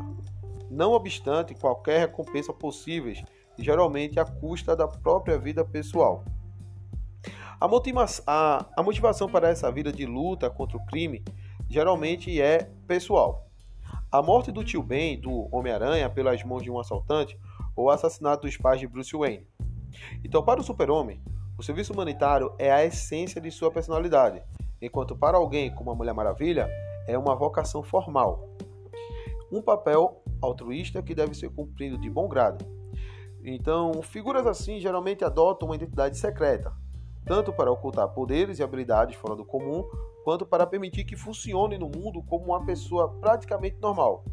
não 0.70 0.92
obstante 0.92 1.54
qualquer 1.54 2.00
recompensa 2.00 2.52
possíveis, 2.52 3.22
e 3.56 3.62
geralmente 3.62 4.18
à 4.18 4.24
custa 4.24 4.74
da 4.74 4.88
própria 4.88 5.38
vida 5.38 5.64
pessoal. 5.64 6.24
A, 7.60 7.68
motiva 7.68 8.04
a, 8.26 8.66
a 8.76 8.82
motivação 8.82 9.28
para 9.28 9.48
essa 9.48 9.70
vida 9.70 9.92
de 9.92 10.04
luta 10.06 10.50
contra 10.50 10.76
o 10.76 10.84
crime 10.86 11.24
geralmente 11.68 12.40
é 12.40 12.70
pessoal. 12.86 13.48
A 14.10 14.22
morte 14.22 14.52
do 14.52 14.64
tio 14.64 14.82
Ben, 14.82 15.20
do 15.20 15.48
Homem-Aranha, 15.54 16.08
pelas 16.10 16.42
mãos 16.44 16.62
de 16.62 16.70
um 16.70 16.78
assaltante, 16.78 17.38
ou 17.76 17.86
o 17.86 17.90
assassinato 17.90 18.46
dos 18.46 18.56
pais 18.56 18.80
de 18.80 18.86
Bruce 18.86 19.16
Wayne. 19.16 19.46
Então, 20.24 20.42
para 20.42 20.60
o 20.60 20.64
Super-Homem, 20.64 21.20
o 21.58 21.62
serviço 21.62 21.92
humanitário 21.92 22.52
é 22.58 22.70
a 22.72 22.84
essência 22.84 23.40
de 23.40 23.50
sua 23.50 23.70
personalidade, 23.70 24.42
enquanto 24.80 25.16
para 25.16 25.36
alguém 25.36 25.74
como 25.74 25.90
a 25.90 25.94
Mulher 25.94 26.14
Maravilha 26.14 26.68
é 27.06 27.16
uma 27.18 27.34
vocação 27.34 27.82
formal. 27.82 28.48
Um 29.50 29.62
papel 29.62 30.22
altruísta 30.42 31.02
que 31.02 31.14
deve 31.14 31.34
ser 31.34 31.50
cumprido 31.50 31.98
de 31.98 32.10
bom 32.10 32.28
grado. 32.28 32.64
Então, 33.44 34.02
figuras 34.02 34.46
assim 34.46 34.80
geralmente 34.80 35.24
adotam 35.24 35.68
uma 35.68 35.76
identidade 35.76 36.16
secreta, 36.16 36.72
tanto 37.24 37.52
para 37.52 37.70
ocultar 37.70 38.08
poderes 38.08 38.58
e 38.58 38.62
habilidades 38.62 39.16
fora 39.16 39.34
do 39.34 39.44
comum, 39.44 39.84
quanto 40.22 40.46
para 40.46 40.66
permitir 40.66 41.04
que 41.04 41.16
funcione 41.16 41.78
no 41.78 41.88
mundo 41.88 42.22
como 42.22 42.46
uma 42.46 42.64
pessoa 42.64 43.08
praticamente 43.20 43.76
normal. 43.80 44.24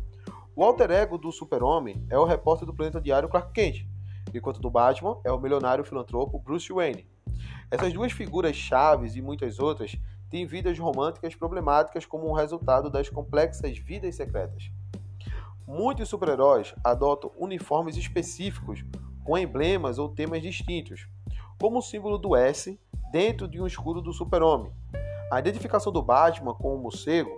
O 0.55 0.63
alter 0.63 0.91
ego 0.91 1.17
do 1.17 1.31
super-homem 1.31 2.05
é 2.09 2.17
o 2.17 2.25
repórter 2.25 2.65
do 2.65 2.73
planeta 2.73 2.99
diário 2.99 3.29
Clark 3.29 3.53
Kent, 3.53 3.85
enquanto 4.33 4.61
do 4.61 4.69
Batman 4.69 5.17
é 5.23 5.31
o 5.31 5.39
milionário 5.39 5.83
filantropo 5.83 6.39
Bruce 6.39 6.71
Wayne. 6.71 7.07
Essas 7.69 7.93
duas 7.93 8.11
figuras 8.11 8.55
chaves 8.55 9.15
e 9.15 9.21
muitas 9.21 9.59
outras 9.59 9.95
têm 10.29 10.45
vidas 10.45 10.77
românticas 10.77 11.35
problemáticas 11.35 12.05
como 12.05 12.29
um 12.29 12.33
resultado 12.33 12.89
das 12.89 13.09
complexas 13.09 13.77
vidas 13.77 14.15
secretas. 14.15 14.69
Muitos 15.65 16.09
super-heróis 16.09 16.75
adotam 16.83 17.31
uniformes 17.37 17.95
específicos 17.95 18.83
com 19.23 19.37
emblemas 19.37 19.97
ou 19.97 20.09
temas 20.09 20.41
distintos, 20.41 21.07
como 21.61 21.77
o 21.77 21.81
símbolo 21.83 22.17
do 22.17 22.35
S 22.35 22.79
dentro 23.11 23.47
de 23.47 23.61
um 23.61 23.67
escudo 23.67 24.01
do 24.01 24.11
super-homem, 24.11 24.71
a 25.31 25.37
identificação 25.37 25.93
do 25.93 26.01
Batman 26.01 26.55
com 26.55 26.73
o 26.73 26.79
morcego 26.79 27.29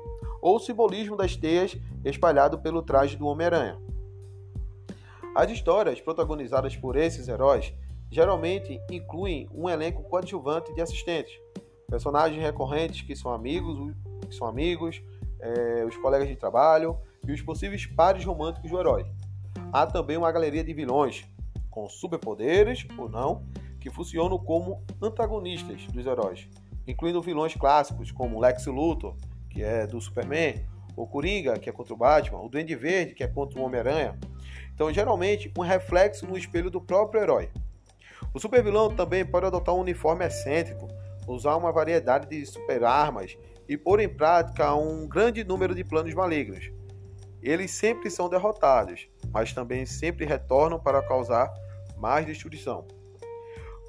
ou 0.41 0.55
o 0.55 0.59
simbolismo 0.59 1.17
das 1.17 1.35
teias 1.35 1.75
espalhado 2.05 2.57
pelo 2.57 2.81
traje 2.81 3.17
do 3.17 3.27
Homem-Aranha. 3.27 3.77
As 5.35 5.51
histórias 5.51 5.99
protagonizadas 5.99 6.73
por 6.73 6.95
esses 6.95 7.27
heróis 7.27 7.73
geralmente 8.09 8.79
incluem 8.89 9.49
um 9.53 9.69
elenco 9.69 10.03
coadjuvante 10.03 10.73
de 10.73 10.79
assistentes, 10.79 11.37
personagens 11.89 12.41
recorrentes 12.41 13.01
que 13.01 13.17
são 13.17 13.33
amigos, 13.33 13.93
que 14.29 14.33
são 14.33 14.47
amigos, 14.47 15.03
é, 15.41 15.83
os 15.83 15.97
colegas 15.97 16.29
de 16.29 16.37
trabalho 16.37 16.97
e 17.27 17.33
os 17.33 17.41
possíveis 17.41 17.85
pares 17.85 18.23
românticos 18.23 18.71
do 18.71 18.79
herói. 18.79 19.05
Há 19.73 19.85
também 19.85 20.15
uma 20.15 20.31
galeria 20.31 20.63
de 20.63 20.73
vilões 20.73 21.25
com 21.69 21.89
superpoderes 21.89 22.87
ou 22.97 23.09
não 23.09 23.43
que 23.83 23.89
funcionam 23.89 24.39
como 24.39 24.81
antagonistas 25.01 25.85
dos 25.87 26.05
heróis, 26.05 26.47
incluindo 26.87 27.21
vilões 27.21 27.53
clássicos 27.53 28.13
como 28.13 28.39
Lex 28.39 28.65
Luthor, 28.67 29.17
que 29.49 29.61
é 29.61 29.85
do 29.85 29.99
Superman, 29.99 30.65
o 30.95 31.05
Coringa, 31.05 31.59
que 31.59 31.69
é 31.69 31.73
contra 31.73 31.93
o 31.93 31.97
Batman, 31.97 32.39
o 32.39 32.47
Duende 32.47 32.75
Verde, 32.75 33.13
que 33.13 33.25
é 33.25 33.27
contra 33.27 33.59
o 33.59 33.63
Homem-Aranha. 33.63 34.17
Então, 34.73 34.91
geralmente, 34.93 35.51
um 35.57 35.61
reflexo 35.61 36.25
no 36.25 36.37
espelho 36.37 36.71
do 36.71 36.79
próprio 36.79 37.21
herói. 37.21 37.49
O 38.33 38.39
supervilão 38.39 38.95
também 38.95 39.25
pode 39.25 39.47
adotar 39.47 39.75
um 39.75 39.81
uniforme 39.81 40.25
excêntrico, 40.25 40.87
usar 41.27 41.57
uma 41.57 41.73
variedade 41.73 42.29
de 42.29 42.45
super-armas 42.45 43.37
e 43.67 43.77
pôr 43.77 43.99
em 43.99 44.07
prática 44.07 44.73
um 44.73 45.05
grande 45.05 45.43
número 45.43 45.75
de 45.75 45.83
planos 45.83 46.13
malignos. 46.13 46.71
Eles 47.41 47.71
sempre 47.71 48.09
são 48.09 48.29
derrotados, 48.29 49.09
mas 49.29 49.51
também 49.51 49.85
sempre 49.85 50.25
retornam 50.25 50.79
para 50.79 51.05
causar 51.05 51.53
mais 51.97 52.25
destruição. 52.25 52.87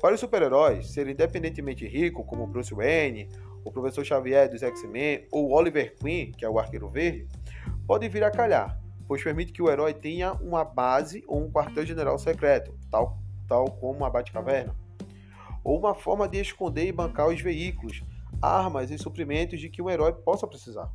Para 0.05 0.17
os 0.17 0.21
super-heróis 0.21 0.91
ser 0.91 1.09
independentemente 1.09 1.89
rico, 1.89 2.25
como 2.25 2.47
Bruce 2.47 2.75
Wayne, 2.75 3.27
o 3.65 3.73
Professor 3.73 4.05
Xavier 4.05 4.51
dos 4.51 4.63
X-Men 4.63 5.27
ou 5.33 5.51
Oliver 5.51 5.97
Queen, 5.97 6.31
que 6.31 6.45
é 6.45 6.51
o 6.51 6.59
Arqueiro 6.59 6.91
Verde, 6.91 7.27
pode 7.87 8.07
vir 8.11 8.23
a 8.23 8.31
calhar, 8.31 8.79
pois 9.09 9.25
permite 9.25 9.51
que 9.51 9.63
o 9.63 9.71
herói 9.71 9.95
tenha 9.95 10.35
uma 10.35 10.63
base 10.63 11.25
ou 11.27 11.43
um 11.43 11.51
quartel-general 11.51 12.19
secreto, 12.19 12.75
tal, 12.91 13.17
tal 13.49 13.65
como 13.65 14.05
a 14.05 14.11
Batcaverna, 14.11 14.77
ou 15.65 15.79
uma 15.79 15.95
forma 15.95 16.29
de 16.29 16.39
esconder 16.39 16.87
e 16.87 16.93
bancar 16.93 17.29
os 17.29 17.41
veículos, 17.41 18.03
armas 18.43 18.91
e 18.91 18.99
suprimentos 18.99 19.59
de 19.59 19.71
que 19.71 19.81
um 19.81 19.89
herói 19.89 20.13
possa 20.13 20.47
precisar. 20.47 20.93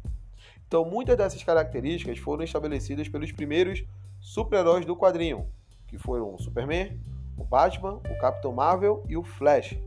Então, 0.67 0.85
muitas 0.85 1.17
dessas 1.17 1.43
características 1.43 2.19
foram 2.19 2.43
estabelecidas 2.43 3.09
pelos 3.09 3.31
primeiros 3.31 3.83
super-heróis 4.19 4.85
do 4.85 4.95
quadrinho, 4.95 5.47
que 5.87 5.97
foram 5.97 6.35
o 6.35 6.37
Superman, 6.37 7.01
o 7.39 7.43
Batman, 7.43 8.01
o 8.09 8.19
Capitão 8.19 8.51
Marvel 8.51 9.03
e 9.07 9.15
o 9.15 9.23
Flash. 9.23 9.77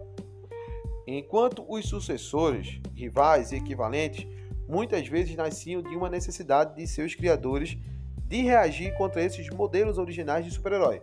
Enquanto 1.07 1.65
os 1.69 1.89
sucessores, 1.89 2.81
rivais 2.95 3.53
e 3.53 3.57
equivalentes 3.57 4.27
muitas 4.69 5.07
vezes 5.07 5.37
nasciam 5.37 5.83
de 5.83 5.95
uma 5.97 6.09
necessidade 6.09 6.77
de 6.77 6.87
seus 6.87 7.15
criadores 7.15 7.77
de 8.17 8.43
reagir 8.43 8.95
contra 8.97 9.23
esses 9.23 9.49
modelos 9.51 9.99
originais 9.99 10.45
de 10.45 10.51
super-herói. 10.51 11.03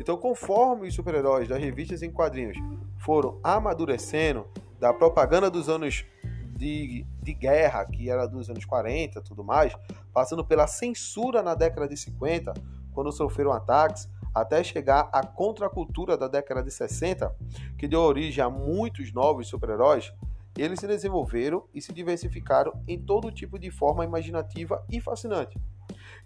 Então, 0.00 0.16
conforme 0.16 0.88
os 0.88 0.94
super-heróis 0.94 1.48
das 1.48 1.60
revistas 1.60 2.02
em 2.02 2.10
quadrinhos 2.10 2.56
foram 2.98 3.40
amadurecendo 3.42 4.46
da 4.78 4.92
propaganda 4.92 5.50
dos 5.50 5.68
anos 5.68 6.04
de, 6.54 7.06
de 7.22 7.32
guerra, 7.34 7.84
que 7.86 8.10
era 8.10 8.26
dos 8.26 8.50
anos 8.50 8.64
40 8.64 9.20
tudo 9.22 9.42
mais, 9.42 9.74
passando 10.12 10.44
pela 10.44 10.66
censura 10.66 11.42
na 11.42 11.54
década 11.54 11.88
de 11.88 11.96
50, 11.96 12.52
quando 12.92 13.10
sofreram 13.10 13.52
ataques, 13.52 14.08
até 14.34 14.62
chegar 14.62 15.08
à 15.12 15.26
contracultura 15.26 16.16
da 16.16 16.28
década 16.28 16.62
de 16.62 16.70
60, 16.70 17.34
que 17.78 17.88
deu 17.88 18.00
origem 18.00 18.42
a 18.42 18.50
muitos 18.50 19.12
novos 19.12 19.48
super-heróis, 19.48 20.12
eles 20.56 20.80
se 20.80 20.86
desenvolveram 20.86 21.64
e 21.74 21.80
se 21.80 21.92
diversificaram 21.92 22.72
em 22.86 22.98
todo 23.00 23.30
tipo 23.30 23.58
de 23.58 23.70
forma 23.70 24.04
imaginativa 24.04 24.84
e 24.90 25.00
fascinante. 25.00 25.58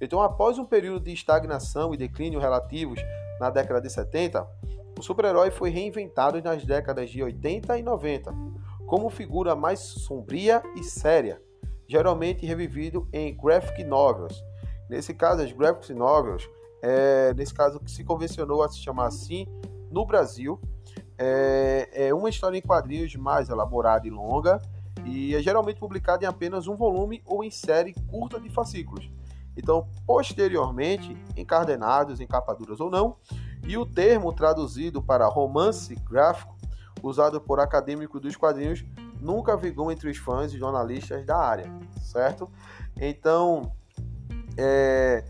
Então, 0.00 0.20
após 0.20 0.58
um 0.58 0.64
período 0.64 1.04
de 1.04 1.12
estagnação 1.12 1.94
e 1.94 1.96
declínio 1.96 2.40
relativos 2.40 3.00
na 3.38 3.50
década 3.50 3.80
de 3.80 3.90
70, 3.90 4.46
o 4.98 5.02
super-herói 5.02 5.50
foi 5.50 5.70
reinventado 5.70 6.40
nas 6.42 6.64
décadas 6.64 7.10
de 7.10 7.22
80 7.22 7.78
e 7.78 7.82
90, 7.82 8.32
como 8.86 9.10
figura 9.10 9.56
mais 9.56 9.80
sombria 9.80 10.62
e 10.76 10.84
séria, 10.84 11.40
geralmente 11.88 12.46
revivido 12.46 13.08
em 13.12 13.36
graphic 13.36 13.82
novels. 13.84 14.42
Nesse 14.88 15.14
caso, 15.14 15.42
as 15.42 15.52
graphic 15.52 15.92
novels, 15.92 16.48
é, 16.86 17.32
nesse 17.32 17.54
caso 17.54 17.80
que 17.80 17.90
se 17.90 18.04
convencionou 18.04 18.62
a 18.62 18.68
se 18.68 18.78
chamar 18.78 19.06
assim 19.06 19.46
no 19.90 20.04
Brasil, 20.04 20.60
é, 21.16 22.08
é 22.08 22.14
uma 22.14 22.28
história 22.28 22.58
em 22.58 22.60
quadrinhos 22.60 23.16
mais 23.16 23.48
elaborada 23.48 24.06
e 24.06 24.10
longa 24.10 24.60
e 25.02 25.34
é 25.34 25.40
geralmente 25.40 25.80
publicada 25.80 26.24
em 26.24 26.28
apenas 26.28 26.66
um 26.66 26.76
volume 26.76 27.22
ou 27.24 27.42
em 27.42 27.50
série 27.50 27.94
curta 28.10 28.38
de 28.38 28.50
fascículos. 28.50 29.10
Então, 29.56 29.88
posteriormente, 30.06 31.16
encadenados, 31.34 32.20
em 32.20 32.26
capaduras 32.26 32.80
ou 32.80 32.90
não, 32.90 33.16
e 33.66 33.78
o 33.78 33.86
termo 33.86 34.30
traduzido 34.30 35.00
para 35.00 35.26
romance 35.26 35.94
gráfico, 35.94 36.54
usado 37.02 37.40
por 37.40 37.60
acadêmicos 37.60 38.20
dos 38.20 38.36
quadrinhos, 38.36 38.84
nunca 39.20 39.56
vingou 39.56 39.90
entre 39.90 40.10
os 40.10 40.18
fãs 40.18 40.52
e 40.52 40.58
jornalistas 40.58 41.24
da 41.24 41.38
área, 41.38 41.70
certo? 42.02 42.50
Então, 43.00 43.72
é, 44.58 45.24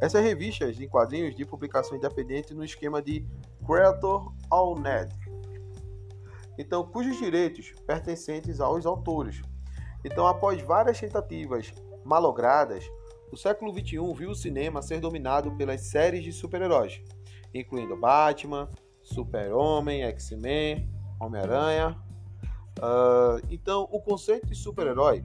essas 0.00 0.22
revistas 0.22 0.76
de 0.76 0.86
quadrinhos 0.86 1.34
de 1.34 1.44
publicação 1.44 1.96
independente 1.96 2.54
no 2.54 2.64
esquema 2.64 3.00
de 3.00 3.26
Creator 3.66 4.32
Net. 4.80 5.14
Então, 6.58 6.86
cujos 6.86 7.16
direitos 7.16 7.72
pertencentes 7.86 8.60
aos 8.60 8.86
autores. 8.86 9.40
Então, 10.04 10.26
após 10.26 10.60
várias 10.62 11.00
tentativas 11.00 11.72
malogradas, 12.04 12.84
o 13.32 13.36
século 13.36 13.72
XXI 13.72 14.12
viu 14.14 14.30
o 14.30 14.34
cinema 14.34 14.82
ser 14.82 15.00
dominado 15.00 15.50
pelas 15.56 15.80
séries 15.82 16.22
de 16.22 16.32
super-heróis, 16.32 17.02
incluindo 17.52 17.96
Batman, 17.96 18.68
Super-Homem, 19.02 20.04
X-Men, 20.04 20.88
Homem-Aranha. 21.20 21.98
Uh, 22.78 23.44
então, 23.50 23.88
o 23.90 24.00
conceito 24.00 24.46
de 24.46 24.54
super-herói 24.54 25.24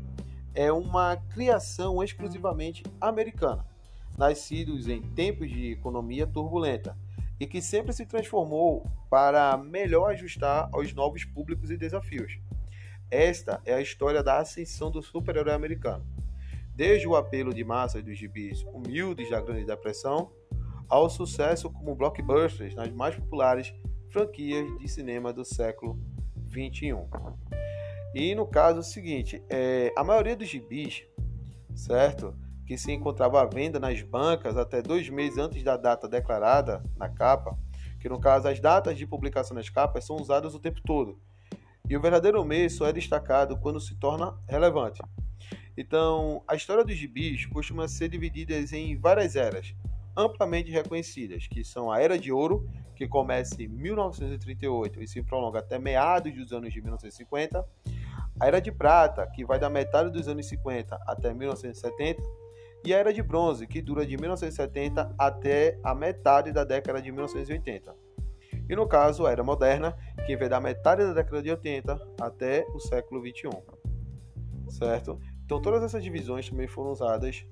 é 0.53 0.71
uma 0.71 1.15
criação 1.15 2.03
exclusivamente 2.03 2.83
americana, 2.99 3.65
nascidos 4.19 4.89
em 4.89 5.01
tempos 5.01 5.49
de 5.49 5.71
economia 5.71 6.27
turbulenta 6.27 6.95
e 7.39 7.47
que 7.47 7.61
sempre 7.61 7.93
se 7.93 8.05
transformou 8.05 8.85
para 9.09 9.55
melhor 9.57 10.11
ajustar 10.11 10.67
aos 10.73 10.93
novos 10.93 11.23
públicos 11.23 11.71
e 11.71 11.77
desafios. 11.77 12.37
Esta 13.09 13.61
é 13.65 13.73
a 13.73 13.81
história 13.81 14.21
da 14.21 14.37
ascensão 14.37 14.91
do 14.91 15.01
super-herói 15.01 15.53
americano. 15.53 16.05
Desde 16.75 17.07
o 17.07 17.15
apelo 17.15 17.53
de 17.53 17.63
massas 17.63 18.03
dos 18.03 18.17
gibis 18.17 18.61
humildes 18.63 19.29
da 19.29 19.39
Grande 19.39 19.65
Depressão, 19.65 20.31
ao 20.89 21.09
sucesso 21.09 21.69
como 21.69 21.95
blockbusters 21.95 22.75
nas 22.75 22.91
mais 22.91 23.15
populares 23.15 23.73
franquias 24.09 24.67
de 24.79 24.87
cinema 24.89 25.31
do 25.31 25.45
século 25.45 25.97
XXI. 26.49 26.93
E 28.13 28.35
no 28.35 28.45
caso 28.45 28.83
seguinte, 28.83 29.41
é, 29.49 29.93
a 29.95 30.03
maioria 30.03 30.35
dos 30.35 30.49
gibis, 30.49 31.03
certo? 31.73 32.35
Que 32.69 32.77
se 32.77 32.91
encontrava 32.91 33.41
à 33.41 33.45
venda 33.45 33.79
nas 33.79 33.99
bancas 34.03 34.55
até 34.55 34.79
dois 34.79 35.09
meses 35.09 35.39
antes 35.39 35.63
da 35.63 35.75
data 35.75 36.07
declarada 36.07 36.83
na 36.95 37.09
capa, 37.09 37.57
que 37.99 38.07
no 38.07 38.19
caso 38.19 38.47
as 38.47 38.59
datas 38.59 38.95
de 38.95 39.07
publicação 39.07 39.55
nas 39.55 39.69
capas 39.69 40.05
são 40.05 40.17
usadas 40.17 40.53
o 40.53 40.59
tempo 40.59 40.79
todo, 40.85 41.19
e 41.89 41.97
o 41.97 41.99
verdadeiro 41.99 42.45
mês 42.45 42.75
só 42.75 42.85
é 42.85 42.93
destacado 42.93 43.57
quando 43.57 43.79
se 43.79 43.95
torna 43.95 44.37
relevante. 44.47 45.01
Então, 45.75 46.43
a 46.47 46.53
história 46.53 46.85
dos 46.85 46.93
gibis 46.95 47.47
costuma 47.47 47.87
ser 47.87 48.07
dividida 48.07 48.53
em 48.77 48.95
várias 48.95 49.35
eras, 49.35 49.73
amplamente 50.15 50.69
reconhecidas, 50.69 51.47
que 51.47 51.63
são 51.63 51.91
a 51.91 51.99
Era 51.99 52.19
de 52.19 52.31
Ouro, 52.31 52.69
que 52.95 53.07
começa 53.07 53.63
em 53.63 53.67
1938 53.67 55.01
e 55.01 55.07
se 55.07 55.23
prolonga 55.23 55.57
até 55.57 55.79
meados 55.79 56.31
dos 56.35 56.53
anos 56.53 56.71
de 56.71 56.79
1950, 56.79 57.65
a 58.39 58.45
Era 58.45 58.61
de 58.61 58.71
Prata, 58.71 59.25
que 59.25 59.43
vai 59.43 59.57
da 59.57 59.71
metade 59.71 60.11
dos 60.11 60.27
anos 60.27 60.47
50 60.47 60.99
até 61.07 61.33
1970, 61.33 62.21
e 62.85 62.93
a 62.93 62.97
Era 62.97 63.13
de 63.13 63.21
Bronze, 63.21 63.67
que 63.67 63.81
dura 63.81 64.05
de 64.05 64.17
1970 64.17 65.13
até 65.17 65.77
a 65.83 65.93
metade 65.93 66.51
da 66.51 66.63
década 66.63 67.01
de 67.01 67.11
1980. 67.11 67.93
E 68.69 68.75
no 68.75 68.87
caso, 68.87 69.25
a 69.25 69.31
Era 69.31 69.43
Moderna, 69.43 69.95
que 70.25 70.35
vem 70.37 70.47
da 70.47 70.59
metade 70.59 71.03
da 71.03 71.13
década 71.13 71.41
de 71.41 71.49
80 71.49 71.99
até 72.21 72.65
o 72.73 72.79
século 72.79 73.21
21. 73.21 73.49
Certo? 74.69 75.19
Então 75.43 75.61
todas 75.61 75.81
essas 75.83 76.03
divisões 76.03 76.47
também 76.49 76.67
foram 76.67 76.91
usadas 76.91 77.45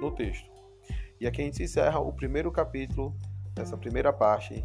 no 0.00 0.10
texto. 0.10 0.50
E 1.20 1.26
aqui 1.26 1.40
a 1.40 1.44
gente 1.44 1.62
encerra 1.62 2.00
o 2.00 2.12
primeiro 2.12 2.50
capítulo 2.50 3.16
dessa 3.54 3.76
primeira 3.76 4.12
parte 4.12 4.64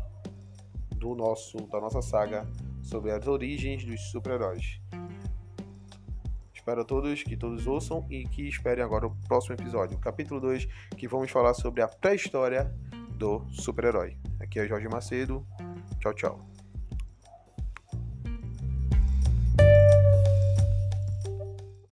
do 0.95 1.13
nosso 1.13 1.58
da 1.67 1.79
nossa 1.79 2.01
saga 2.01 2.45
sobre 2.82 3.12
as 3.12 3.27
origens 3.27 3.86
dos 3.86 4.01
super-heróis. 4.10 4.82
Espero 6.69 6.82
a 6.82 6.86
todos 6.86 7.23
que 7.23 7.36
todos 7.36 7.65
ouçam 7.65 8.05
e 8.12 8.25
que 8.25 8.47
esperem 8.47 8.84
agora 8.84 9.08
o 9.08 9.15
próximo 9.27 9.55
episódio, 9.55 9.97
capítulo 9.97 10.39
2, 10.39 10.67
que 10.95 11.08
vamos 11.08 11.32
falar 11.32 11.55
sobre 11.55 11.82
a 11.82 11.88
pré-história 11.88 12.71
do 13.17 13.43
super-herói. 13.49 14.15
Aqui 14.39 14.60
é 14.60 14.67
Jorge 14.67 14.88
Macedo. 14.88 15.43
Tchau, 15.99 16.13
tchau. 16.13 16.59